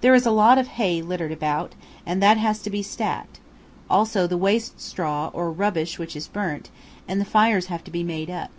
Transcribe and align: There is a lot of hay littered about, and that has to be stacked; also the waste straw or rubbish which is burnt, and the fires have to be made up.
There 0.00 0.14
is 0.14 0.24
a 0.24 0.30
lot 0.30 0.58
of 0.58 0.68
hay 0.78 1.02
littered 1.02 1.32
about, 1.32 1.72
and 2.06 2.22
that 2.22 2.36
has 2.36 2.60
to 2.62 2.70
be 2.70 2.84
stacked; 2.84 3.40
also 3.90 4.28
the 4.28 4.36
waste 4.38 4.80
straw 4.80 5.26
or 5.32 5.50
rubbish 5.50 5.98
which 5.98 6.14
is 6.14 6.28
burnt, 6.28 6.70
and 7.08 7.20
the 7.20 7.24
fires 7.24 7.66
have 7.66 7.82
to 7.82 7.90
be 7.90 8.04
made 8.04 8.30
up. 8.30 8.50